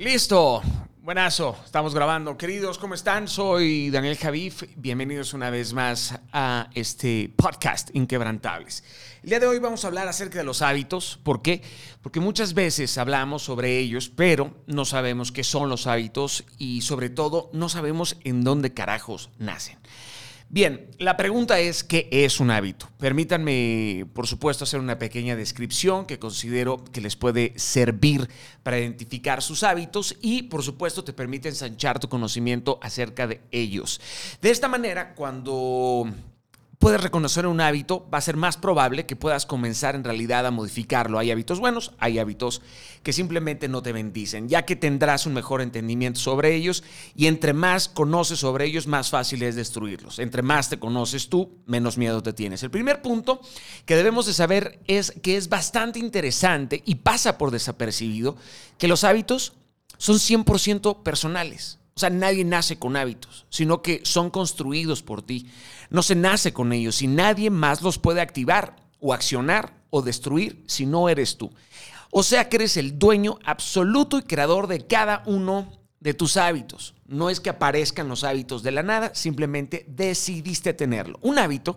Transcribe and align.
Listo. 0.00 0.62
Buenazo, 1.02 1.58
estamos 1.62 1.94
grabando. 1.94 2.38
Queridos, 2.38 2.78
¿cómo 2.78 2.94
están? 2.94 3.28
Soy 3.28 3.90
Daniel 3.90 4.16
Javif. 4.16 4.62
Bienvenidos 4.76 5.34
una 5.34 5.50
vez 5.50 5.74
más 5.74 6.18
a 6.32 6.70
este 6.74 7.30
podcast 7.36 7.94
Inquebrantables. 7.94 8.82
El 9.22 9.28
día 9.28 9.40
de 9.40 9.46
hoy 9.46 9.58
vamos 9.58 9.84
a 9.84 9.88
hablar 9.88 10.08
acerca 10.08 10.38
de 10.38 10.44
los 10.44 10.62
hábitos. 10.62 11.20
¿Por 11.22 11.42
qué? 11.42 11.60
Porque 12.00 12.18
muchas 12.18 12.54
veces 12.54 12.96
hablamos 12.96 13.42
sobre 13.42 13.76
ellos, 13.76 14.08
pero 14.08 14.54
no 14.66 14.86
sabemos 14.86 15.32
qué 15.32 15.44
son 15.44 15.68
los 15.68 15.86
hábitos 15.86 16.44
y 16.56 16.80
sobre 16.80 17.10
todo 17.10 17.50
no 17.52 17.68
sabemos 17.68 18.16
en 18.24 18.42
dónde 18.42 18.72
carajos 18.72 19.28
nacen. 19.38 19.78
Bien, 20.52 20.90
la 20.98 21.16
pregunta 21.16 21.60
es, 21.60 21.84
¿qué 21.84 22.08
es 22.10 22.40
un 22.40 22.50
hábito? 22.50 22.90
Permítanme, 22.98 24.04
por 24.12 24.26
supuesto, 24.26 24.64
hacer 24.64 24.80
una 24.80 24.98
pequeña 24.98 25.36
descripción 25.36 26.06
que 26.06 26.18
considero 26.18 26.82
que 26.92 27.00
les 27.00 27.14
puede 27.14 27.52
servir 27.54 28.28
para 28.64 28.80
identificar 28.80 29.42
sus 29.42 29.62
hábitos 29.62 30.16
y, 30.20 30.42
por 30.42 30.64
supuesto, 30.64 31.04
te 31.04 31.12
permite 31.12 31.48
ensanchar 31.48 32.00
tu 32.00 32.08
conocimiento 32.08 32.80
acerca 32.82 33.28
de 33.28 33.42
ellos. 33.52 34.00
De 34.42 34.50
esta 34.50 34.66
manera, 34.66 35.14
cuando 35.14 36.10
puedes 36.80 37.02
reconocer 37.02 37.46
un 37.46 37.60
hábito, 37.60 38.08
va 38.12 38.18
a 38.18 38.22
ser 38.22 38.38
más 38.38 38.56
probable 38.56 39.04
que 39.04 39.14
puedas 39.14 39.44
comenzar 39.44 39.94
en 39.94 40.02
realidad 40.02 40.46
a 40.46 40.50
modificarlo. 40.50 41.18
Hay 41.18 41.30
hábitos 41.30 41.60
buenos, 41.60 41.92
hay 41.98 42.18
hábitos 42.18 42.62
que 43.02 43.12
simplemente 43.12 43.68
no 43.68 43.82
te 43.82 43.92
bendicen, 43.92 44.48
ya 44.48 44.64
que 44.64 44.76
tendrás 44.76 45.26
un 45.26 45.34
mejor 45.34 45.60
entendimiento 45.60 46.18
sobre 46.18 46.54
ellos 46.54 46.82
y 47.14 47.26
entre 47.26 47.52
más 47.52 47.86
conoces 47.86 48.38
sobre 48.38 48.64
ellos, 48.64 48.86
más 48.86 49.10
fácil 49.10 49.42
es 49.42 49.56
destruirlos. 49.56 50.18
Entre 50.18 50.40
más 50.40 50.70
te 50.70 50.78
conoces 50.78 51.28
tú, 51.28 51.58
menos 51.66 51.98
miedo 51.98 52.22
te 52.22 52.32
tienes. 52.32 52.62
El 52.62 52.70
primer 52.70 53.02
punto 53.02 53.42
que 53.84 53.94
debemos 53.94 54.24
de 54.24 54.32
saber 54.32 54.80
es 54.86 55.12
que 55.22 55.36
es 55.36 55.50
bastante 55.50 55.98
interesante 55.98 56.82
y 56.86 56.94
pasa 56.94 57.36
por 57.36 57.50
desapercibido 57.50 58.36
que 58.78 58.88
los 58.88 59.04
hábitos 59.04 59.52
son 59.98 60.16
100% 60.16 61.02
personales. 61.02 61.79
O 62.00 62.08
sea, 62.08 62.08
nadie 62.08 62.46
nace 62.46 62.78
con 62.78 62.96
hábitos, 62.96 63.44
sino 63.50 63.82
que 63.82 64.00
son 64.04 64.30
construidos 64.30 65.02
por 65.02 65.20
ti. 65.20 65.50
No 65.90 66.02
se 66.02 66.14
nace 66.14 66.54
con 66.54 66.72
ellos 66.72 67.02
y 67.02 67.06
nadie 67.06 67.50
más 67.50 67.82
los 67.82 67.98
puede 67.98 68.22
activar 68.22 68.74
o 69.00 69.12
accionar 69.12 69.74
o 69.90 70.00
destruir 70.00 70.64
si 70.66 70.86
no 70.86 71.10
eres 71.10 71.36
tú. 71.36 71.50
O 72.10 72.22
sea 72.22 72.48
que 72.48 72.56
eres 72.56 72.78
el 72.78 72.98
dueño 72.98 73.38
absoluto 73.44 74.16
y 74.16 74.22
creador 74.22 74.66
de 74.66 74.86
cada 74.86 75.22
uno 75.26 75.70
de 76.00 76.14
tus 76.14 76.38
hábitos. 76.38 76.94
No 77.06 77.28
es 77.28 77.38
que 77.38 77.50
aparezcan 77.50 78.08
los 78.08 78.24
hábitos 78.24 78.62
de 78.62 78.70
la 78.70 78.82
nada, 78.82 79.14
simplemente 79.14 79.84
decidiste 79.86 80.72
tenerlo. 80.72 81.18
Un 81.20 81.38
hábito 81.38 81.76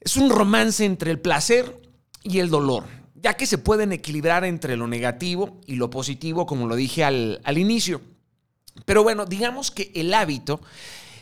es 0.00 0.16
un 0.16 0.30
romance 0.30 0.82
entre 0.86 1.10
el 1.10 1.20
placer 1.20 1.78
y 2.22 2.38
el 2.38 2.48
dolor, 2.48 2.84
ya 3.16 3.34
que 3.34 3.44
se 3.44 3.58
pueden 3.58 3.92
equilibrar 3.92 4.46
entre 4.46 4.78
lo 4.78 4.86
negativo 4.86 5.60
y 5.66 5.74
lo 5.74 5.90
positivo, 5.90 6.46
como 6.46 6.66
lo 6.66 6.74
dije 6.74 7.04
al, 7.04 7.42
al 7.44 7.58
inicio. 7.58 8.13
Pero 8.84 9.02
bueno, 9.02 9.24
digamos 9.24 9.70
que 9.70 9.90
el 9.94 10.12
hábito, 10.14 10.60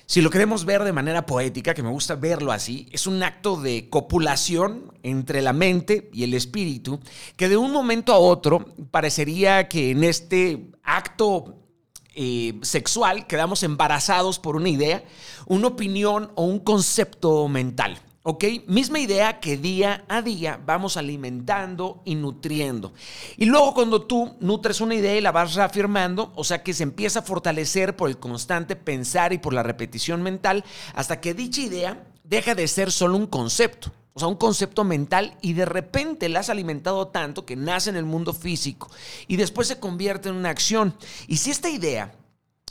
si 0.07 0.21
lo 0.21 0.31
queremos 0.31 0.65
ver 0.65 0.85
de 0.85 0.93
manera 0.93 1.27
poética, 1.27 1.75
que 1.75 1.83
me 1.83 1.91
gusta 1.91 2.15
verlo 2.15 2.53
así, 2.53 2.89
es 2.93 3.07
un 3.07 3.23
acto 3.23 3.61
de 3.61 3.89
copulación 3.89 4.93
entre 5.03 5.43
la 5.43 5.53
mente 5.53 6.11
y 6.13 6.25
el 6.25 6.35
espíritu, 6.35 7.01
que 7.37 7.49
de 7.49 7.57
un 7.57 7.73
momento 7.73 8.13
a 8.13 8.19
otro 8.19 8.75
parecería 8.91 9.69
que 9.69 9.91
en 9.91 10.05
este 10.05 10.71
acto 10.83 11.57
eh, 12.15 12.59
sexual 12.63 13.27
quedamos 13.27 13.63
embarazados 13.63 14.39
por 14.39 14.57
una 14.57 14.69
idea, 14.69 15.03
una 15.47 15.69
opinión 15.69 16.31
o 16.35 16.45
un 16.45 16.59
concepto 16.59 17.49
mental. 17.49 17.99
¿Ok? 18.25 18.45
Misma 18.69 19.01
idea 19.01 19.41
que 19.41 19.57
día 19.57 20.05
a 20.09 20.23
día 20.23 20.61
vamos 20.65 20.97
alimentando 20.97 22.03
y 22.05 22.15
nutriendo. 22.15 22.93
Y 23.37 23.47
luego 23.47 23.75
cuando 23.75 24.03
tú 24.03 24.37
nutres 24.39 24.81
una 24.81 24.95
idea 24.95 25.17
y 25.17 25.21
la 25.21 25.33
vas 25.33 25.55
reafirmando, 25.55 26.33
o 26.37 26.45
sea 26.45 26.63
que 26.63 26.73
se 26.73 26.85
empieza 26.85 27.19
a 27.19 27.23
fortalecer 27.23 27.97
por 27.97 28.09
el 28.09 28.19
constante 28.19 28.77
pensar 28.77 29.33
y 29.33 29.39
por 29.39 29.53
la 29.53 29.65
repetición 29.65 30.23
mental, 30.23 30.65
hasta 30.95 31.21
que 31.21 31.35
dicha 31.35 31.63
idea 31.63 32.07
deja 32.23 32.55
de 32.55 32.69
ser 32.69 32.93
solo 32.93 33.17
un 33.17 33.27
concepto. 33.27 33.91
O 34.15 34.21
sea, 34.21 34.29
un 34.29 34.37
concepto 34.37 34.85
mental 34.85 35.37
y 35.41 35.55
de 35.55 35.65
repente 35.65 36.29
la 36.29 36.41
has 36.41 36.51
alimentado 36.51 37.09
tanto 37.09 37.47
que 37.47 37.57
nace 37.57 37.91
en 37.91 37.97
el 37.97 38.05
mundo 38.05 38.35
físico 38.35 38.91
y 39.27 39.37
después 39.37 39.67
se 39.67 39.81
convierte 39.81 40.29
en 40.29 40.37
una 40.37 40.51
acción. 40.51 40.95
Y 41.27 41.39
si 41.39 41.51
esta 41.51 41.71
idea 41.71 42.15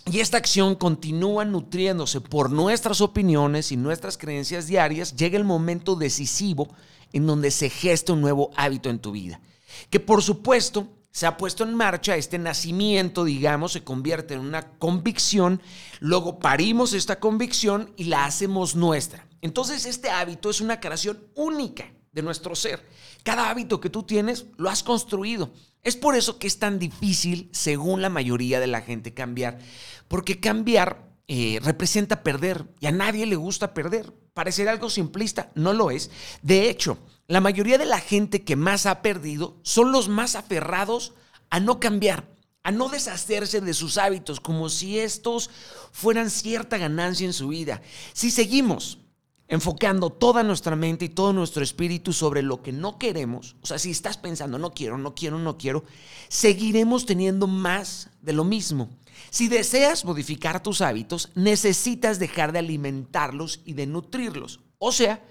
y 0.09 0.19
esta 0.19 0.37
acción 0.37 0.75
continúa 0.75 1.45
nutriéndose 1.45 2.21
por 2.21 2.49
nuestras 2.49 3.01
opiniones 3.01 3.71
y 3.71 3.77
nuestras 3.77 4.17
creencias 4.17 4.67
diarias. 4.67 5.15
Llega 5.15 5.37
el 5.37 5.43
momento 5.43 5.95
decisivo 5.95 6.69
en 7.13 7.27
donde 7.27 7.51
se 7.51 7.69
gesta 7.69 8.13
un 8.13 8.21
nuevo 8.21 8.51
hábito 8.55 8.89
en 8.89 8.99
tu 8.99 9.11
vida. 9.11 9.41
Que 9.89 9.99
por 9.99 10.23
supuesto 10.23 10.87
se 11.11 11.27
ha 11.27 11.37
puesto 11.37 11.63
en 11.63 11.75
marcha, 11.75 12.15
este 12.15 12.39
nacimiento, 12.39 13.25
digamos, 13.25 13.73
se 13.73 13.83
convierte 13.83 14.33
en 14.33 14.39
una 14.39 14.71
convicción, 14.77 15.61
luego 15.99 16.39
parimos 16.39 16.93
esta 16.93 17.19
convicción 17.19 17.93
y 17.97 18.05
la 18.05 18.25
hacemos 18.25 18.75
nuestra. 18.75 19.27
Entonces 19.41 19.85
este 19.85 20.09
hábito 20.09 20.49
es 20.49 20.61
una 20.61 20.79
creación 20.79 21.19
única 21.35 21.91
de 22.11 22.21
nuestro 22.21 22.55
ser. 22.55 22.85
Cada 23.23 23.49
hábito 23.49 23.79
que 23.79 23.89
tú 23.89 24.03
tienes 24.03 24.45
lo 24.57 24.69
has 24.69 24.83
construido. 24.83 25.51
Es 25.83 25.95
por 25.95 26.15
eso 26.15 26.37
que 26.37 26.47
es 26.47 26.59
tan 26.59 26.79
difícil, 26.79 27.49
según 27.51 28.01
la 28.01 28.09
mayoría 28.09 28.59
de 28.59 28.67
la 28.67 28.81
gente, 28.81 29.13
cambiar. 29.13 29.59
Porque 30.07 30.39
cambiar 30.39 31.11
eh, 31.27 31.59
representa 31.63 32.23
perder 32.23 32.67
y 32.79 32.87
a 32.87 32.91
nadie 32.91 33.25
le 33.25 33.35
gusta 33.35 33.73
perder. 33.73 34.13
Parecer 34.33 34.69
algo 34.69 34.89
simplista, 34.89 35.51
no 35.55 35.73
lo 35.73 35.91
es. 35.91 36.11
De 36.41 36.69
hecho, 36.69 36.97
la 37.27 37.41
mayoría 37.41 37.77
de 37.77 37.85
la 37.85 37.99
gente 37.99 38.43
que 38.43 38.55
más 38.55 38.85
ha 38.85 39.01
perdido 39.01 39.59
son 39.63 39.91
los 39.91 40.09
más 40.09 40.35
aferrados 40.35 41.13
a 41.49 41.59
no 41.59 41.79
cambiar, 41.79 42.27
a 42.63 42.71
no 42.71 42.89
deshacerse 42.89 43.61
de 43.61 43.73
sus 43.73 43.97
hábitos, 43.97 44.39
como 44.39 44.69
si 44.69 44.99
estos 44.99 45.49
fueran 45.91 46.29
cierta 46.29 46.77
ganancia 46.77 47.25
en 47.25 47.33
su 47.33 47.49
vida. 47.49 47.81
Si 48.13 48.31
seguimos 48.31 48.99
enfocando 49.51 50.09
toda 50.09 50.43
nuestra 50.43 50.77
mente 50.77 51.03
y 51.03 51.09
todo 51.09 51.33
nuestro 51.33 51.61
espíritu 51.61 52.13
sobre 52.13 52.41
lo 52.41 52.63
que 52.63 52.71
no 52.71 52.97
queremos, 52.97 53.57
o 53.61 53.65
sea, 53.65 53.77
si 53.77 53.91
estás 53.91 54.15
pensando, 54.15 54.57
no 54.57 54.71
quiero, 54.71 54.97
no 54.97 55.13
quiero, 55.13 55.37
no 55.37 55.57
quiero, 55.57 55.83
seguiremos 56.29 57.05
teniendo 57.05 57.47
más 57.47 58.09
de 58.21 58.31
lo 58.31 58.45
mismo. 58.45 58.89
Si 59.29 59.49
deseas 59.49 60.05
modificar 60.05 60.63
tus 60.63 60.79
hábitos, 60.79 61.31
necesitas 61.35 62.17
dejar 62.17 62.53
de 62.53 62.59
alimentarlos 62.59 63.59
y 63.65 63.73
de 63.73 63.87
nutrirlos, 63.87 64.61
o 64.77 64.93
sea, 64.93 65.21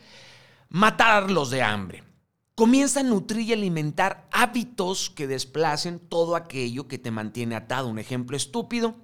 matarlos 0.68 1.48
de 1.48 1.62
hambre. 1.62 2.04
Comienza 2.54 3.00
a 3.00 3.04
nutrir 3.04 3.48
y 3.48 3.52
alimentar 3.54 4.28
hábitos 4.32 5.08
que 5.08 5.26
desplacen 5.26 5.98
todo 5.98 6.36
aquello 6.36 6.88
que 6.88 6.98
te 6.98 7.10
mantiene 7.10 7.56
atado. 7.56 7.88
Un 7.88 7.98
ejemplo 7.98 8.36
estúpido. 8.36 8.96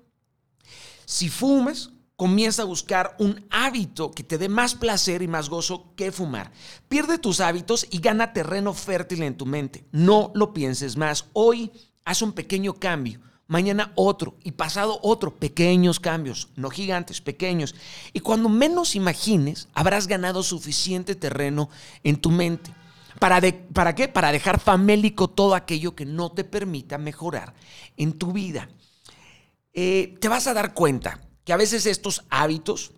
Si 1.07 1.31
fumas, 1.31 1.93
comienza 2.17 2.63
a 2.63 2.67
buscar 2.67 3.15
un 3.19 3.47
hábito 3.51 4.11
que 4.11 4.25
te 4.25 4.39
dé 4.39 4.49
más 4.49 4.75
placer 4.75 5.23
y 5.23 5.29
más 5.29 5.49
gozo 5.49 5.93
que 5.95 6.11
fumar. 6.11 6.51
Pierde 6.89 7.19
tus 7.19 7.41
hábitos 7.41 7.87
y 7.91 7.99
gana 7.99 8.33
terreno 8.33 8.73
fértil 8.73 9.23
en 9.23 9.37
tu 9.37 9.45
mente. 9.47 9.85
No 9.93 10.33
lo 10.35 10.53
pienses 10.53 10.97
más. 10.97 11.27
Hoy 11.35 11.71
haz 12.05 12.23
un 12.23 12.33
pequeño 12.33 12.75
cambio. 12.75 13.21
Mañana 13.49 13.93
otro 13.95 14.35
y 14.43 14.53
pasado 14.53 14.99
otro. 15.03 15.37
Pequeños 15.37 16.01
cambios, 16.01 16.49
no 16.57 16.71
gigantes, 16.71 17.21
pequeños. 17.21 17.75
Y 18.13 18.21
cuando 18.21 18.49
menos 18.49 18.97
imagines, 18.97 19.69
habrás 19.75 20.07
ganado 20.07 20.43
suficiente 20.43 21.15
terreno 21.15 21.69
en 22.03 22.17
tu 22.17 22.31
mente. 22.31 22.73
¿Para, 23.21 23.41
¿Para 23.73 23.95
qué? 23.95 24.09
Para 24.09 24.33
dejar 24.33 24.59
famélico 24.59 25.29
todo 25.29 25.55
aquello 25.55 25.95
que 25.95 26.07
no 26.07 26.33
te 26.33 26.45
permita 26.45 26.99
mejorar 26.99 27.55
en 27.97 28.15
tu 28.15 28.33
vida. 28.33 28.69
Eh, 29.73 30.17
te 30.21 30.29
vas 30.29 30.47
a 30.47 30.55
dar 30.55 30.75
cuenta 30.75 31.21
que 31.47 31.53
a 31.53 31.57
veces 31.57 31.87
estos 31.87 32.25
hábitos, 32.29 32.91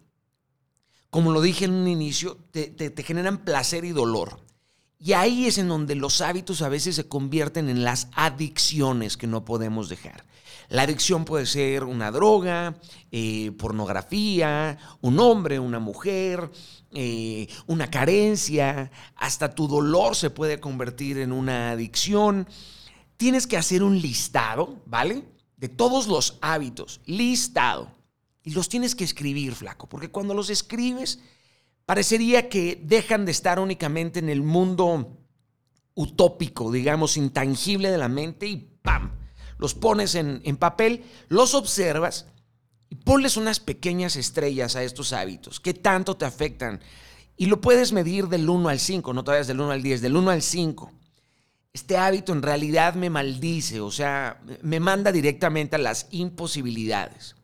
como 1.11 1.33
lo 1.33 1.43
dije 1.43 1.67
en 1.67 1.75
un 1.75 1.87
inicio, 1.87 2.39
te, 2.51 2.95
generan 3.05 3.45
placer 3.45 3.85
y 3.85 3.91
dolor. 3.91 4.41
Y 4.99 5.13
ahí 5.13 5.47
es 5.47 5.59
en 5.59 5.69
donde 5.69 5.95
los 5.95 6.23
hábitos 6.23 6.63
a 6.63 6.71
veces 6.71 6.97
se 6.97 7.07
convierten 7.07 7.69
en 7.69 7.85
las 7.85 8.09
adicciones 8.15 9.19
que 9.19 9.27
no 9.27 9.45
podemos 9.45 9.91
dejar. 9.91 10.25
La 10.71 10.83
adicción 10.83 11.27
puede 11.27 11.45
ser 11.45 11.85
una 11.85 12.11
droga, 12.11 12.81
eh, 13.13 13.53
pornografía, 13.59 14.79
un 15.03 15.19
hombre, 15.21 15.59
una 15.59 15.79
mujer, 15.79 16.51
eh, 16.93 17.49
una 17.67 17.91
carencia, 17.91 18.91
hasta 19.17 19.55
tu 19.55 19.69
dolor 19.69 20.17
se 20.17 20.31
puede 20.31 20.59
convertir 20.59 21.19
en 21.19 21.33
una 21.33 21.73
adicción. 21.73 22.49
Tienes 23.19 23.47
que 23.47 23.59
hacer 23.59 23.83
un 23.83 24.01
listado, 24.01 24.81
¿vale? 24.87 25.23
De 25.59 25.69
todos 25.69 26.07
los 26.07 26.39
hábitos, 26.41 27.03
listado. 27.05 27.98
Y 28.43 28.51
los 28.51 28.69
tienes 28.69 28.95
que 28.95 29.05
escribir, 29.05 29.55
flaco, 29.55 29.89
porque 29.89 30.11
cuando 30.11 30.35
los 30.35 30.51
escribes, 30.51 31.19
parecería 31.85 32.49
que 32.49 32.81
dejan 32.83 33.25
de 33.25 33.33
estar 33.33 33.59
únicamente 33.59 34.19
en 34.19 34.29
el 34.29 34.43
mundo 34.43 35.19
utópico, 35.95 36.71
digamos, 36.71 37.17
intangible 37.17 37.91
de 37.91 37.99
la 37.99 38.09
mente 38.09 38.47
y 38.47 38.57
¡pam! 38.83 39.13
Los 39.59 39.75
pones 39.75 40.15
en, 40.15 40.41
en 40.45 40.57
papel, 40.57 41.05
los 41.29 41.55
observas 41.55 42.27
y 42.89 42.95
ponles 42.95 43.37
unas 43.37 43.61
pequeñas 43.61 44.17
estrellas 44.17 44.77
a 44.77 44.83
estos 44.83 45.13
hábitos. 45.13 45.61
¿Qué 45.61 45.75
tanto 45.75 46.17
te 46.17 46.25
afectan? 46.25 46.81
Y 47.37 47.47
lo 47.47 47.61
puedes 47.61 47.93
medir 47.93 48.29
del 48.29 48.49
1 48.49 48.69
al 48.69 48.81
5, 48.81 49.13
no 49.13 49.25
todavía 49.25 49.47
del 49.47 49.61
1 49.61 49.71
al 49.71 49.83
10, 49.83 50.01
del 50.01 50.17
1 50.17 50.31
al 50.31 50.43
5. 50.43 50.93
este 51.73 51.97
hábito 51.97 52.33
en 52.33 52.43
realidad 52.43 52.95
me 52.95 53.11
maldice, 53.11 53.81
o 53.81 53.91
sea, 53.91 54.41
me 54.63 54.81
manda 54.81 55.13
directamente 55.13 55.77
a 55.77 55.79
las 55.79 56.09
imposibilidades. 56.11 57.37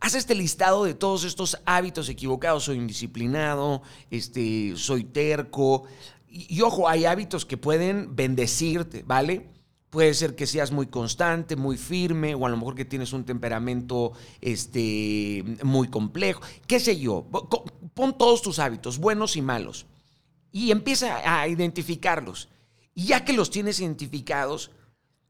Haz 0.00 0.14
este 0.14 0.34
listado 0.34 0.84
de 0.84 0.94
todos 0.94 1.24
estos 1.24 1.58
hábitos 1.64 2.08
equivocados. 2.08 2.64
Soy 2.64 2.76
indisciplinado, 2.76 3.82
este, 4.10 4.74
soy 4.76 5.04
terco. 5.04 5.84
Y, 6.28 6.60
ojo, 6.60 6.88
hay 6.88 7.04
hábitos 7.04 7.44
que 7.44 7.56
pueden 7.56 8.14
bendecirte, 8.14 9.02
¿vale? 9.02 9.50
Puede 9.90 10.14
ser 10.14 10.36
que 10.36 10.46
seas 10.46 10.70
muy 10.70 10.86
constante, 10.86 11.56
muy 11.56 11.78
firme, 11.78 12.34
o 12.34 12.46
a 12.46 12.50
lo 12.50 12.56
mejor 12.56 12.74
que 12.74 12.84
tienes 12.84 13.12
un 13.12 13.24
temperamento 13.24 14.12
este, 14.40 15.42
muy 15.62 15.88
complejo. 15.88 16.42
¿Qué 16.66 16.78
sé 16.78 16.98
yo? 17.00 17.26
Pon 17.94 18.16
todos 18.16 18.42
tus 18.42 18.58
hábitos, 18.58 18.98
buenos 18.98 19.36
y 19.36 19.42
malos, 19.42 19.86
y 20.52 20.70
empieza 20.70 21.40
a 21.40 21.48
identificarlos. 21.48 22.50
Y 22.94 23.06
ya 23.06 23.24
que 23.24 23.32
los 23.32 23.50
tienes 23.50 23.80
identificados, 23.80 24.70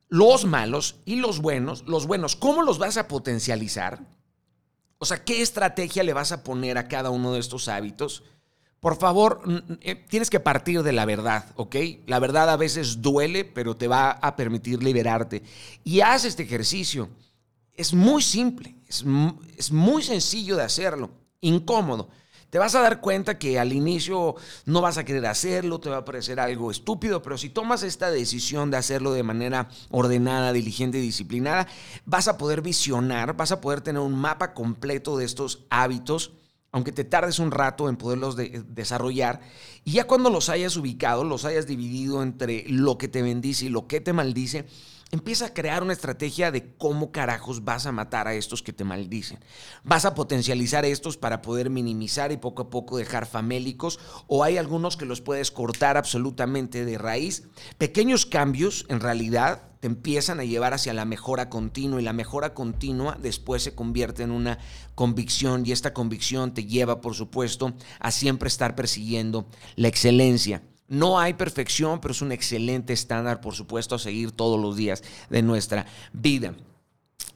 los 0.09 0.45
malos 0.45 0.97
y 1.05 1.17
los 1.17 1.41
buenos, 1.41 1.85
los 1.87 2.07
buenos, 2.07 2.35
¿cómo 2.35 2.63
los 2.63 2.79
vas 2.79 2.97
a 2.97 3.07
potencializar? 3.07 4.18
O 4.99 5.07
sea, 5.07 5.25
¿qué 5.25 5.43
estrategia 5.43 6.03
le 6.03 6.13
vas 6.13 6.33
a 6.33 6.43
poner 6.43 6.77
a 6.77 6.89
cada 6.89 7.11
uno 7.11 7.33
de 7.33 7.41
estos 7.41 7.69
hábitos? 7.69 8.25
Por 8.81 8.97
favor, 8.97 9.43
eh, 9.81 9.95
tienes 9.95 10.31
que 10.31 10.39
partir 10.39 10.83
de 10.83 10.93
la 10.93 11.05
verdad, 11.05 11.47
¿ok? 11.57 11.77
La 12.07 12.21
verdad 12.21 12.49
a 12.51 12.57
veces 12.57 13.03
duele, 13.03 13.45
pero 13.45 13.77
te 13.77 13.89
va 13.89 14.11
a 14.11 14.37
permitir 14.37 14.83
liberarte. 14.83 15.43
Y 15.83 16.01
haz 16.01 16.25
este 16.25 16.45
ejercicio. 16.45 17.09
Es 17.75 17.93
muy 17.95 18.23
simple, 18.23 18.75
es, 18.89 19.05
es 19.57 19.71
muy 19.71 20.03
sencillo 20.03 20.57
de 20.57 20.65
hacerlo, 20.65 21.11
incómodo. 21.41 22.09
Te 22.51 22.59
vas 22.59 22.75
a 22.75 22.81
dar 22.81 23.01
cuenta 23.01 23.39
que 23.39 23.59
al 23.59 23.75
inicio 23.75 24.35
no 24.65 24.81
vas 24.81 24.97
a 24.97 25.05
querer 25.05 25.27
hacerlo, 25.27 25.81
te 25.81 25.91
va 25.91 25.99
a 25.99 26.05
parecer 26.05 26.41
algo 26.41 26.71
estúpido, 26.71 27.21
pero 27.21 27.37
si 27.37 27.51
tomas 27.51 27.83
esta 27.83 28.11
decisión 28.11 28.71
de 28.71 28.79
hacerlo 28.79 29.13
de 29.13 29.23
manera 29.23 29.69
ordenada, 29.91 30.55
diligente 30.55 30.99
y 30.99 31.03
disciplinada, 31.03 31.67
vas 32.07 32.27
a 32.27 32.39
poder 32.39 32.63
visionar, 32.63 33.37
vas 33.37 33.53
a 33.53 33.61
poder 33.61 33.83
tener 33.83 34.01
un 34.01 34.19
mapa 34.19 34.55
completo 34.55 35.19
de 35.19 35.27
estos 35.27 35.67
hábitos 35.69 36.33
aunque 36.71 36.93
te 36.93 37.05
tardes 37.05 37.39
un 37.39 37.51
rato 37.51 37.89
en 37.89 37.97
poderlos 37.97 38.37
desarrollar, 38.37 39.41
y 39.85 39.93
ya 39.93 40.07
cuando 40.07 40.29
los 40.29 40.51
hayas 40.51 40.77
ubicado, 40.77 41.25
los 41.25 41.47
hayas 41.47 41.67
dividido 41.67 42.23
entre 42.23 42.65
lo 42.69 42.99
que 42.99 43.09
te 43.09 43.23
bendice 43.23 43.67
y 43.67 43.69
lo 43.71 43.87
que 43.87 44.03
te 44.03 44.13
maldice, 44.13 44.67
empieza 45.11 45.47
a 45.47 45.55
crear 45.55 45.83
una 45.83 45.93
estrategia 45.93 46.51
de 46.51 46.75
cómo 46.77 47.13
carajos 47.13 47.65
vas 47.65 47.87
a 47.87 47.93
matar 47.93 48.29
a 48.29 48.35
estos 48.35 48.63
que 48.63 48.73
te 48.73 48.85
maldicen. 48.85 49.39
Vas 49.85 50.05
a 50.05 50.15
potencializar 50.15 50.85
estos 50.85 51.17
para 51.17 51.43
poder 51.43 51.71
minimizar 51.71 52.33
y 52.33 52.37
poco 52.37 52.63
a 52.63 52.71
poco 52.71 52.99
dejar 52.99 53.27
famélicos, 53.27 53.99
o 54.27 54.45
hay 54.45 54.59
algunos 54.59 54.97
que 54.97 55.07
los 55.07 55.21
puedes 55.21 55.51
cortar 55.51 55.97
absolutamente 55.97 56.85
de 56.85 56.99
raíz. 56.99 57.45
Pequeños 57.79 58.27
cambios, 58.27 58.87
en 58.89 59.01
realidad, 59.01 59.63
te 59.81 59.87
empiezan 59.87 60.41
a 60.41 60.45
llevar 60.45 60.75
hacia 60.75 60.93
la 60.93 61.05
mejora 61.05 61.49
continua 61.49 62.01
y 62.01 62.05
la 62.05 62.13
mejora 62.13 62.53
continua 62.53 63.17
después 63.21 63.63
se 63.63 63.75
convierte 63.75 64.25
en 64.25 64.33
una 64.33 64.59
convicción 64.95 65.65
y 65.65 65.73
esta 65.73 65.95
convicción 65.95 66.53
te 66.53 66.65
lleva, 66.65 67.01
por 67.01 67.15
supuesto, 67.15 67.75
a 68.01 68.11
siempre 68.11 68.49
estar 68.49 68.75
persiguiendo 68.75 69.47
la 69.77 69.89
excelencia. 69.89 70.63
No 70.89 71.21
hay 71.21 71.35
perfección, 71.35 72.01
pero 72.01 72.13
es 72.13 72.23
un 72.23 72.33
excelente 72.33 72.93
estándar, 72.95 73.41
por 73.41 73.55
supuesto, 73.55 73.95
a 73.95 73.99
seguir 73.99 74.33
todos 74.33 74.59
los 74.59 74.77
días 74.77 75.03
de 75.29 75.43
nuestra 75.43 75.87
vida. 76.13 76.55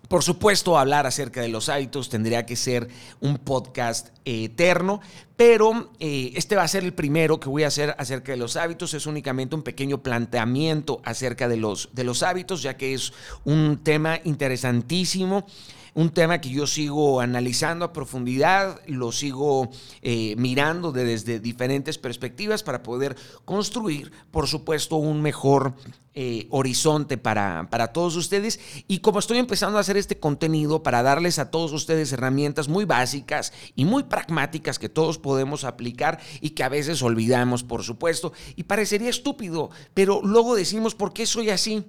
Por 0.08 0.22
supuesto, 0.22 0.78
hablar 0.78 1.06
acerca 1.06 1.40
de 1.40 1.48
los 1.48 1.70
hábitos 1.70 2.10
tendría 2.10 2.44
que 2.44 2.56
ser 2.56 2.88
un 3.20 3.38
podcast 3.38 4.08
eterno, 4.26 5.00
pero 5.36 5.90
eh, 6.00 6.32
este 6.34 6.54
va 6.54 6.64
a 6.64 6.68
ser 6.68 6.84
el 6.84 6.92
primero 6.92 7.40
que 7.40 7.48
voy 7.48 7.62
a 7.62 7.68
hacer 7.68 7.94
acerca 7.96 8.32
de 8.32 8.38
los 8.38 8.56
hábitos. 8.56 8.92
Es 8.92 9.06
únicamente 9.06 9.54
un 9.54 9.62
pequeño 9.62 10.02
planteamiento 10.02 11.00
acerca 11.04 11.48
de 11.48 11.56
los, 11.56 11.88
de 11.92 12.04
los 12.04 12.22
hábitos, 12.22 12.62
ya 12.62 12.76
que 12.76 12.92
es 12.92 13.12
un 13.44 13.80
tema 13.82 14.20
interesantísimo 14.24 15.46
un 15.94 16.10
tema 16.10 16.40
que 16.40 16.50
yo 16.50 16.66
sigo 16.66 17.20
analizando 17.20 17.84
a 17.84 17.92
profundidad, 17.92 18.80
lo 18.86 19.12
sigo 19.12 19.70
eh, 20.00 20.34
mirando 20.36 20.92
desde 20.92 21.40
diferentes 21.40 21.98
perspectivas 21.98 22.62
para 22.62 22.82
poder 22.82 23.16
construir, 23.44 24.12
por 24.30 24.48
supuesto, 24.48 24.96
un 24.96 25.20
mejor 25.22 25.74
eh, 26.14 26.46
horizonte 26.50 27.18
para, 27.18 27.68
para 27.70 27.92
todos 27.92 28.16
ustedes. 28.16 28.60
Y 28.88 28.98
como 28.98 29.18
estoy 29.18 29.38
empezando 29.38 29.78
a 29.78 29.80
hacer 29.80 29.96
este 29.96 30.18
contenido 30.18 30.82
para 30.82 31.02
darles 31.02 31.38
a 31.38 31.50
todos 31.50 31.72
ustedes 31.72 32.12
herramientas 32.12 32.68
muy 32.68 32.84
básicas 32.84 33.52
y 33.74 33.84
muy 33.84 34.04
pragmáticas 34.04 34.78
que 34.78 34.88
todos 34.88 35.18
podemos 35.18 35.64
aplicar 35.64 36.20
y 36.40 36.50
que 36.50 36.64
a 36.64 36.68
veces 36.68 37.02
olvidamos, 37.02 37.64
por 37.64 37.82
supuesto, 37.82 38.32
y 38.56 38.64
parecería 38.64 39.10
estúpido, 39.10 39.70
pero 39.94 40.20
luego 40.22 40.54
decimos, 40.54 40.94
¿por 40.94 41.12
qué 41.12 41.26
soy 41.26 41.50
así? 41.50 41.84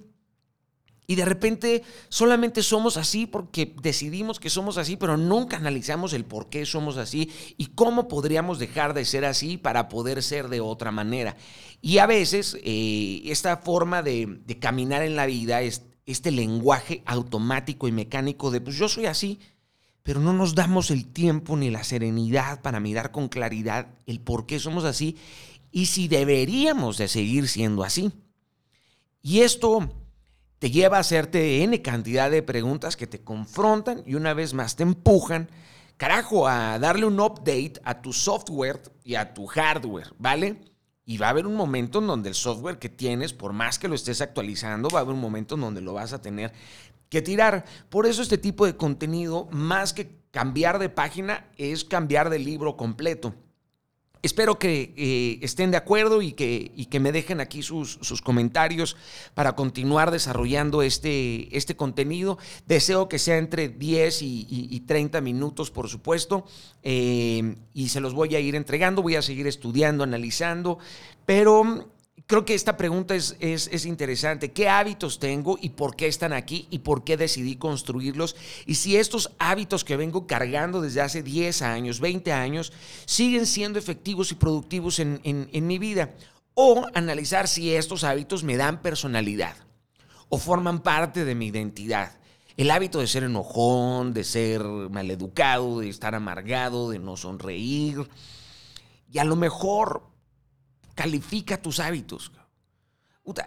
Y 1.06 1.16
de 1.16 1.24
repente 1.24 1.82
solamente 2.08 2.62
somos 2.62 2.96
así 2.96 3.26
porque 3.26 3.74
decidimos 3.82 4.40
que 4.40 4.48
somos 4.48 4.78
así, 4.78 4.96
pero 4.96 5.16
nunca 5.16 5.58
analizamos 5.58 6.14
el 6.14 6.24
por 6.24 6.48
qué 6.48 6.64
somos 6.64 6.96
así 6.96 7.30
y 7.58 7.66
cómo 7.66 8.08
podríamos 8.08 8.58
dejar 8.58 8.94
de 8.94 9.04
ser 9.04 9.26
así 9.26 9.58
para 9.58 9.88
poder 9.88 10.22
ser 10.22 10.48
de 10.48 10.60
otra 10.60 10.92
manera. 10.92 11.36
Y 11.82 11.98
a 11.98 12.06
veces 12.06 12.56
eh, 12.64 13.20
esta 13.26 13.58
forma 13.58 14.02
de, 14.02 14.40
caminar 14.60 15.02
en 15.02 15.16
la 15.16 15.26
vida, 15.26 15.60
es, 15.60 15.82
este 16.06 16.30
lenguaje 16.30 17.02
automático 17.04 17.86
y 17.86 17.92
mecánico 17.92 18.50
de 18.50 18.62
pues 18.62 18.76
yo 18.76 18.88
soy 18.88 19.04
así, 19.04 19.38
pero 20.02 20.20
no 20.20 20.32
nos 20.32 20.54
damos 20.54 20.90
el 20.90 21.06
tiempo 21.06 21.56
ni 21.56 21.70
la 21.70 21.84
serenidad 21.84 22.62
para 22.62 22.80
mirar 22.80 23.10
con 23.10 23.28
claridad 23.28 23.88
el 24.06 24.20
por 24.20 24.46
qué 24.46 24.58
somos 24.58 24.84
así 24.84 25.16
y 25.70 25.86
si 25.86 26.08
deberíamos 26.08 26.96
de 26.96 27.08
seguir 27.08 27.48
siendo 27.48 27.82
así. 27.82 28.12
Y 29.22 29.40
esto 29.40 29.90
te 30.58 30.70
lleva 30.70 30.96
a 30.96 31.00
hacerte 31.00 31.62
N 31.62 31.82
cantidad 31.82 32.30
de 32.30 32.42
preguntas 32.42 32.96
que 32.96 33.06
te 33.06 33.22
confrontan 33.22 34.02
y 34.06 34.14
una 34.14 34.34
vez 34.34 34.54
más 34.54 34.76
te 34.76 34.82
empujan, 34.82 35.50
carajo, 35.96 36.48
a 36.48 36.78
darle 36.78 37.06
un 37.06 37.20
update 37.20 37.74
a 37.84 38.00
tu 38.00 38.12
software 38.12 38.80
y 39.04 39.14
a 39.16 39.34
tu 39.34 39.46
hardware, 39.46 40.14
¿vale? 40.18 40.56
Y 41.04 41.18
va 41.18 41.26
a 41.26 41.30
haber 41.30 41.46
un 41.46 41.54
momento 41.54 41.98
en 41.98 42.06
donde 42.06 42.30
el 42.30 42.34
software 42.34 42.78
que 42.78 42.88
tienes, 42.88 43.34
por 43.34 43.52
más 43.52 43.78
que 43.78 43.88
lo 43.88 43.94
estés 43.94 44.20
actualizando, 44.22 44.88
va 44.88 45.00
a 45.00 45.02
haber 45.02 45.14
un 45.14 45.20
momento 45.20 45.56
en 45.56 45.60
donde 45.60 45.82
lo 45.82 45.92
vas 45.92 46.12
a 46.14 46.22
tener 46.22 46.52
que 47.10 47.20
tirar. 47.20 47.64
Por 47.90 48.06
eso 48.06 48.22
este 48.22 48.38
tipo 48.38 48.64
de 48.64 48.76
contenido, 48.76 49.46
más 49.50 49.92
que 49.92 50.18
cambiar 50.30 50.78
de 50.78 50.88
página, 50.88 51.46
es 51.58 51.84
cambiar 51.84 52.30
de 52.30 52.38
libro 52.38 52.76
completo. 52.76 53.34
Espero 54.24 54.58
que 54.58 54.94
eh, 54.96 55.38
estén 55.42 55.70
de 55.70 55.76
acuerdo 55.76 56.22
y 56.22 56.32
que, 56.32 56.72
que 56.88 56.98
me 56.98 57.12
dejen 57.12 57.42
aquí 57.42 57.62
sus, 57.62 57.98
sus, 58.00 58.22
comentarios 58.22 58.96
para 59.34 59.54
continuar 59.54 60.10
desarrollando 60.10 60.80
este, 60.80 61.54
este 61.54 61.76
contenido. 61.76 62.38
Deseo 62.66 63.06
que 63.06 63.18
sea 63.18 63.36
entre 63.36 63.68
10 63.68 64.22
y, 64.22 64.80
30 64.86 65.20
minutos, 65.20 65.70
por 65.70 65.90
supuesto, 65.90 66.46
eh, 66.82 67.54
y 67.74 67.90
se 67.90 68.00
los 68.00 68.14
voy 68.14 68.34
a 68.34 68.40
ir 68.40 68.54
entregando. 68.54 69.02
Voy 69.02 69.16
a 69.16 69.20
seguir 69.20 69.46
estudiando, 69.46 70.04
analizando, 70.04 70.78
pero 71.26 71.92
creo 72.26 72.44
que 72.44 72.54
esta 72.54 72.76
pregunta 72.76 73.14
es, 73.14 73.36
es, 73.40 73.86
interesante. 73.86 74.52
¿Qué 74.52 74.68
hábitos 74.68 75.18
tengo 75.18 75.58
y 75.60 75.70
por 75.70 75.96
qué 75.96 76.06
están 76.06 76.32
aquí 76.32 76.66
y 76.70 76.80
por 76.80 77.04
qué 77.04 77.16
decidí 77.16 77.56
construirlos? 77.56 78.36
Y 78.66 78.76
si 78.76 78.96
estos 78.96 79.32
hábitos 79.38 79.84
que 79.84 79.96
vengo 79.96 80.26
cargando 80.26 80.80
desde 80.80 81.00
hace 81.00 81.22
10 81.22 81.62
años, 81.62 82.00
20 82.00 82.32
años, 82.32 82.72
siguen 83.04 83.46
siendo 83.46 83.78
efectivos 83.78 84.32
y 84.32 84.36
productivos 84.36 84.98
en, 84.98 85.20
en 85.24 85.66
mi 85.66 85.78
vida. 85.78 86.14
O 86.54 86.86
analizar 86.94 87.48
si 87.48 87.74
estos 87.74 88.04
hábitos 88.04 88.44
me 88.44 88.56
dan 88.56 88.80
personalidad 88.80 89.56
o 90.28 90.38
forman 90.38 90.80
parte 90.80 91.24
de 91.24 91.34
mi 91.34 91.46
identidad. 91.46 92.12
El 92.56 92.70
hábito 92.70 93.00
de 93.00 93.08
ser 93.08 93.24
enojón, 93.24 94.14
de 94.14 94.22
ser 94.22 94.62
maleducado, 94.62 95.80
de 95.80 95.88
estar 95.88 96.14
amargado, 96.14 96.90
de 96.90 97.00
no 97.00 97.16
sonreír. 97.16 98.08
Y 99.12 99.18
a 99.18 99.24
lo 99.24 99.34
mejor 99.34 100.13
califica 100.94 101.60
tus 101.60 101.80
hábitos. 101.80 102.32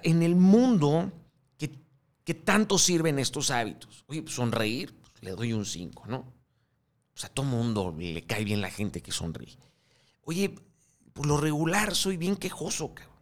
En 0.04 0.24
el 0.24 0.36
mundo, 0.36 1.12
¿qué, 1.58 2.34
tanto 2.34 2.78
sirven 2.78 3.20
estos 3.20 3.52
hábitos? 3.52 4.04
Oye, 4.08 4.22
pues, 4.22 4.36
sonreír, 4.36 4.96
pues, 5.00 5.24
le 5.24 5.32
doy 5.32 5.54
un 5.54 5.66
5, 5.66 6.06
¿no? 6.08 6.18
O 6.18 7.20
sea, 7.20 7.30
a 7.30 7.34
todo 7.34 7.46
mundo 7.46 7.96
le 7.98 8.24
cae 8.26 8.44
bien 8.44 8.62
la 8.62 8.70
gente 8.70 9.02
que 9.02 9.12
sonríe. 9.12 9.58
Oye, 10.24 10.54
por 11.14 11.26
lo 11.26 11.38
regular 11.38 11.96
soy 11.96 12.18
bien 12.18 12.36
quejoso, 12.36 12.94
cabrón. 12.94 13.16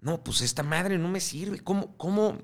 No, 0.00 0.24
pues 0.24 0.40
esta 0.40 0.64
madre 0.64 0.98
no 0.98 1.08
me 1.08 1.20
sirve. 1.20 1.60
¿Cómo, 1.60 1.96
cómo, 1.96 2.38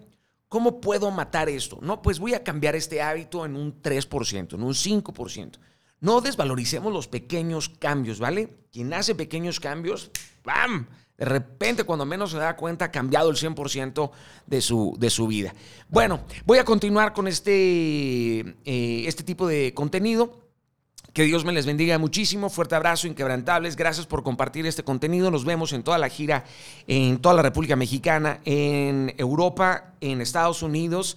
¿Cómo 0.48 0.80
puedo 0.80 1.10
matar 1.10 1.48
esto? 1.48 1.78
No, 1.82 2.00
pues 2.00 2.18
voy 2.18 2.34
a 2.34 2.42
cambiar 2.42 2.74
este 2.74 3.02
hábito 3.02 3.44
en 3.44 3.54
un 3.54 3.82
3%, 3.82 4.54
en 4.54 4.62
un 4.62 4.74
5%. 4.74 5.58
No 6.00 6.20
desvaloricemos 6.20 6.92
los 6.92 7.08
pequeños 7.08 7.68
cambios, 7.68 8.20
¿vale? 8.20 8.50
Quien 8.72 8.92
hace 8.94 9.14
pequeños 9.14 9.58
cambios, 9.58 10.10
¡bam! 10.44 10.86
De 11.18 11.24
repente, 11.24 11.82
cuando 11.82 12.06
menos 12.06 12.30
se 12.30 12.38
da 12.38 12.54
cuenta, 12.54 12.86
ha 12.86 12.90
cambiado 12.92 13.28
el 13.30 13.36
100% 13.36 14.10
de 14.46 14.60
su, 14.60 14.94
de 15.00 15.10
su 15.10 15.26
vida. 15.26 15.52
Bueno, 15.88 16.20
voy 16.46 16.58
a 16.58 16.64
continuar 16.64 17.12
con 17.12 17.26
este, 17.26 18.38
eh, 18.40 19.04
este 19.06 19.24
tipo 19.24 19.48
de 19.48 19.74
contenido. 19.74 20.44
Que 21.12 21.24
Dios 21.24 21.44
me 21.44 21.52
les 21.52 21.66
bendiga 21.66 21.98
muchísimo. 21.98 22.48
Fuerte 22.50 22.76
abrazo, 22.76 23.08
inquebrantables. 23.08 23.74
Gracias 23.74 24.06
por 24.06 24.22
compartir 24.22 24.66
este 24.66 24.84
contenido. 24.84 25.32
Nos 25.32 25.44
vemos 25.44 25.72
en 25.72 25.82
toda 25.82 25.98
la 25.98 26.08
gira, 26.08 26.44
en 26.86 27.18
toda 27.18 27.34
la 27.34 27.42
República 27.42 27.74
Mexicana, 27.74 28.38
en 28.44 29.12
Europa, 29.18 29.94
en 30.00 30.20
Estados 30.20 30.62
Unidos 30.62 31.16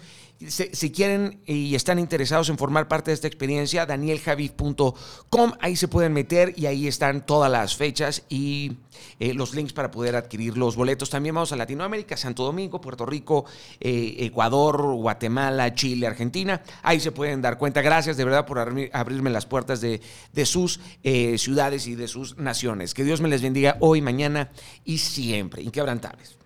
si, 0.50 0.92
quieren 0.92 1.42
y 1.46 1.76
están 1.76 2.00
interesados 2.00 2.50
en 2.50 2.58
formar 2.58 2.88
parte 2.88 3.12
de 3.12 3.16
esta 3.16 3.28
experiencia, 3.28 3.86
danieljavid.com, 3.86 5.52
ahí 5.60 5.76
se 5.76 5.88
pueden 5.88 6.14
meter 6.14 6.54
y 6.58 6.66
ahí 6.66 6.88
están 6.88 7.26
todas 7.26 7.52
las 7.52 7.76
fechas 7.76 8.24
y 8.30 8.78
eh, 9.20 9.34
los 9.34 9.54
links 9.54 9.74
para 9.74 9.92
poder 9.92 10.16
adquirir 10.16 10.58
los 10.58 10.76
boletos. 10.76 11.10
También 11.10 11.36
vamos 11.36 11.52
a 11.52 11.56
Latinoamérica, 11.56 12.18
Santo 12.18 12.44
Domingo, 12.44 12.82
Puerto 12.82 13.06
Rico, 13.06 13.46
eh, 13.80 14.16
Ecuador, 14.20 14.82
Guatemala, 14.96 15.74
Chile, 15.74 16.08
Argentina. 16.08 16.62
Ahí 16.84 17.00
se 17.00 17.12
pueden 17.12 17.42
dar 17.42 17.58
cuenta. 17.58 17.82
Gracias 17.82 18.18
de 18.18 18.26
verdad 18.26 18.46
por 18.46 18.60
abrirme 18.60 19.30
las 19.30 19.46
puertas 19.46 19.82
de, 19.82 20.02
sus 20.46 20.80
eh, 21.04 21.38
ciudades 21.38 21.88
y 21.88 21.96
de 21.96 22.08
sus 22.08 22.38
naciones. 22.38 22.94
Que 22.94 23.04
Dios 23.04 23.22
me 23.22 23.30
les 23.30 23.42
bendiga 23.42 23.78
hoy, 23.80 24.02
mañana 24.02 24.52
y 24.86 24.98
siempre. 24.98 25.62
Inquebrantables. 25.62 26.41